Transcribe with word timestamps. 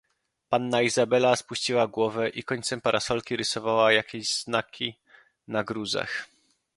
"Panna 0.49 0.81
Izabela 0.81 1.35
spuściła 1.35 1.87
głowę 1.87 2.29
i 2.29 2.43
końcem 2.43 2.81
parasolki 2.81 3.37
rysowała 3.37 3.91
jakieś 3.91 4.41
znaki 4.43 4.95
na 5.47 5.63
gruzach." 5.63 6.27